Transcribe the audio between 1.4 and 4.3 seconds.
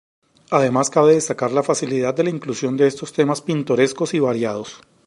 la facilidad de la inclusión de estos temas pintorescos y